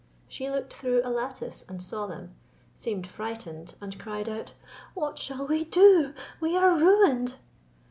[0.27, 2.33] She looked through a lattice and saw them,
[2.75, 4.53] seemed frightened, and cried out,
[4.95, 6.15] "What shall we do?
[6.39, 7.35] we are ruined."